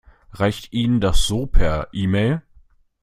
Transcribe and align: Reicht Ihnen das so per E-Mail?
Reicht 0.33 0.73
Ihnen 0.73 0.99
das 0.99 1.27
so 1.27 1.45
per 1.45 1.89
E-Mail? 1.93 2.41